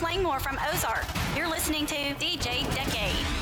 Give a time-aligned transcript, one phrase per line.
[0.00, 1.04] Flangmore from Ozark.
[1.36, 3.39] You're listening to DJ Decade.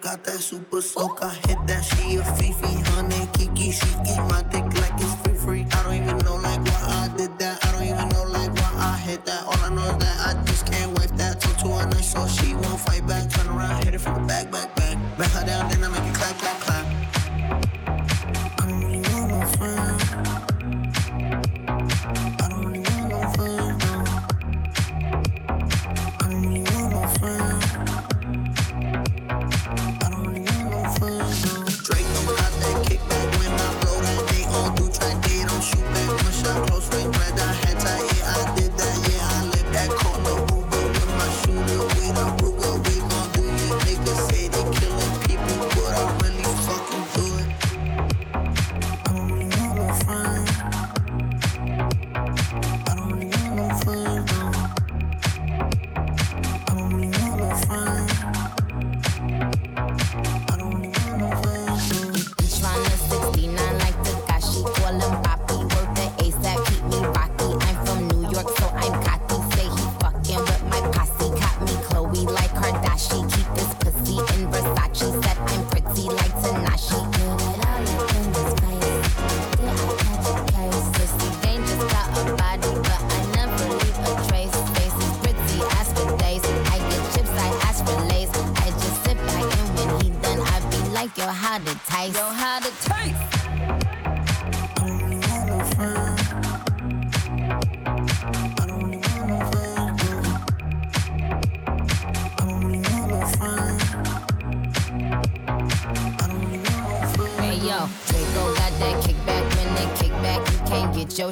[0.00, 1.49] Got that super soca.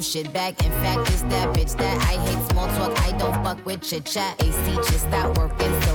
[0.01, 0.63] shit back.
[0.63, 2.99] In fact, it's that bitch that I hate small talk.
[3.01, 4.41] I don't fuck with chit chat.
[4.41, 5.88] AC just stop working.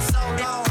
[0.00, 0.69] So long.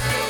[0.00, 0.29] Loving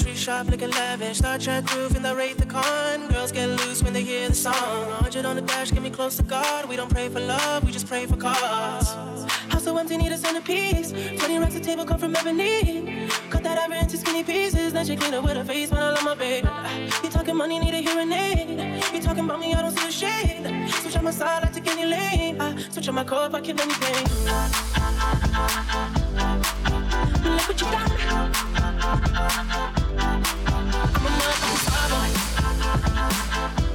[0.00, 1.18] Grocery shop looking lavish.
[1.18, 3.06] Star Trek groove in the Wraith the Khan.
[3.08, 4.88] Girls get loose when they hear the song.
[4.88, 6.66] 100 on the dash, get me close to God.
[6.70, 8.94] We don't pray for love, we just pray for cause.
[9.50, 10.92] House so empty, need a centerpiece.
[10.92, 13.10] 20 racks the table come from ebony.
[13.28, 14.72] Cut that ever into skinny pieces.
[14.72, 16.48] Then she clean it with her face when I love my baby.
[17.04, 18.58] You talking money, need a hearing aid.
[18.94, 20.70] You talking about me, I don't see a shade.
[20.80, 22.40] Switch on my side, I take any lane.
[22.40, 24.06] I switch on my cup, I kill anything.
[27.22, 27.90] Look what you got
[31.20, 33.69] not your father.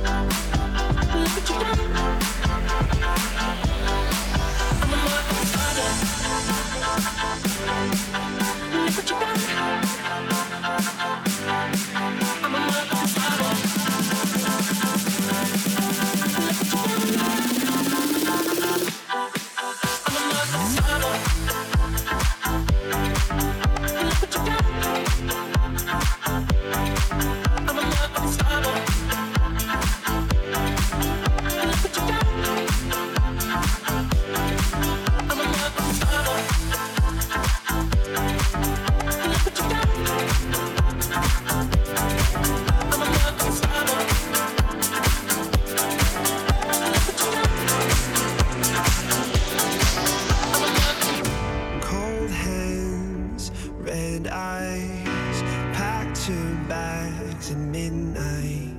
[54.56, 55.42] cars,
[55.76, 58.74] packed two bags at midnight.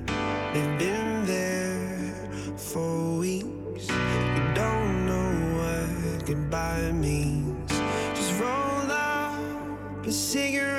[0.53, 2.15] They've been there
[2.57, 3.89] for weeks.
[3.89, 7.71] You don't know what goodbye means.
[8.15, 10.76] Just roll up a cigarette.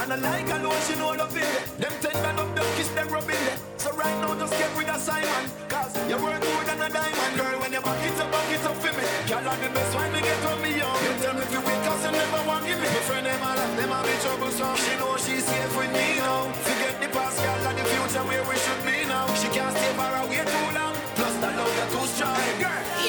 [0.00, 1.76] And I like alone, she know the it.
[1.76, 3.36] Them tender up, them kiss, them rubbing.
[3.76, 5.44] So right now, just get with a Simon.
[5.68, 7.60] Cause you work more than a diamond, girl.
[7.60, 9.04] When you back it's up, back it's up for me.
[9.28, 10.96] Girl, I'm the best wine me get on me young.
[11.04, 12.88] You tell me if you weak, cause you never want give me.
[12.88, 14.76] My friend, them all up, them all be troublesome.
[14.80, 16.48] She know she's safe with me now.
[16.64, 19.28] Forget the past, girl, and the future where we should be now.
[19.36, 20.96] She can't stay far away too long.
[21.12, 22.40] Plus, the love, you're too strong.
[22.56, 22.99] Girl.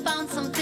[0.00, 0.59] Found something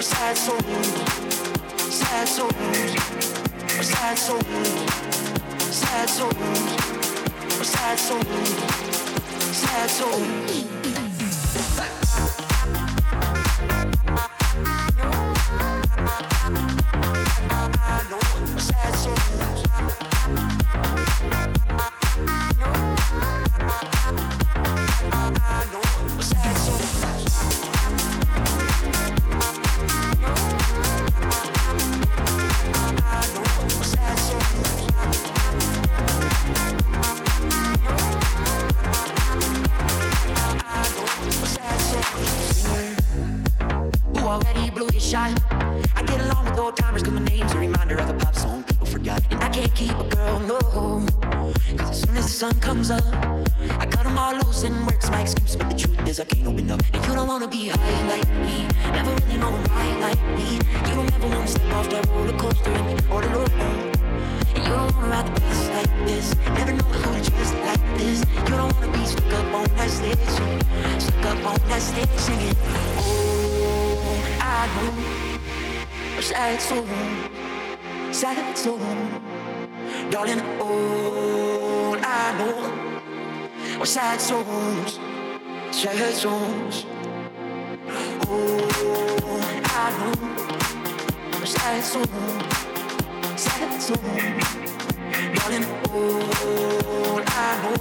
[0.00, 0.60] sad soul,
[1.90, 2.50] sad soul,
[3.82, 4.42] sad soul,
[5.70, 6.32] sad soul,
[7.62, 8.22] sad soul,
[9.52, 10.87] sad soul.
[85.78, 86.86] chansons.
[88.28, 88.58] Oh,
[89.78, 90.18] allons,
[91.44, 92.02] chansons,
[93.36, 93.94] chansons.
[95.34, 97.78] Darling, oh, allons,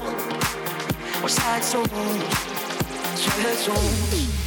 [1.27, 1.89] chansons,
[3.15, 4.46] chansons.